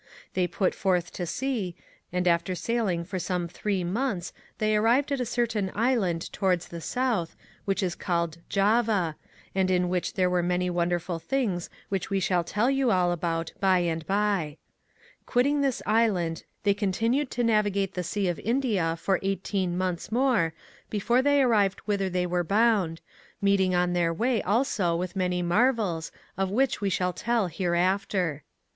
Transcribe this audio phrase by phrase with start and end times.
[0.33, 1.75] They put forth to sea,
[2.11, 6.81] and after sailing for some three months they arrived at a certain Island towards the
[6.81, 7.35] South,
[7.65, 9.15] which is called Java,*
[9.53, 13.53] and in which there are many wonderful things which we shall tell you all about
[13.59, 14.57] by and bye.
[15.27, 16.97] Quitting this Island they con Chap.
[16.97, 17.09] XVIII.
[17.09, 19.19] VOYAGE THROUGH THE SEA OE INDIA 15 tinued to navigate the Sea of India for
[19.21, 20.53] eighteen months more
[20.89, 23.01] before they arrived whither they were bound,
[23.39, 28.41] meeting on their way also with many marvels, of which we shall tell hereafter.